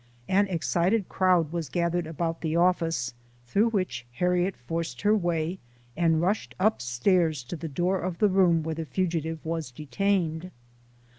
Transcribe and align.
An 0.27 0.47
excited 0.47 1.07
crowd 1.09 1.51
were 1.53 1.61
gathered 1.61 2.07
about 2.07 2.41
the 2.41 2.55
office, 2.55 3.13
through 3.45 3.69
which 3.69 4.03
Harriet 4.13 4.55
forced 4.57 5.03
her 5.03 5.15
way, 5.15 5.59
and 5.95 6.19
rushed 6.23 6.55
up 6.59 6.81
stairs 6.81 7.43
to 7.43 7.55
the 7.55 7.69
door 7.69 7.99
of 8.01 8.17
the 8.17 8.27
room 8.27 8.63
where 8.63 8.73
the 8.73 8.87
fugi 8.87 9.21
tive 9.21 9.45
was 9.45 9.69
detained. 9.69 10.49